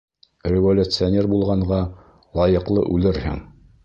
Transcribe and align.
Революционер 0.51 1.27
булғанға, 1.33 1.81
лайыҡлы 2.39 2.87
үлерһең. 2.97 3.39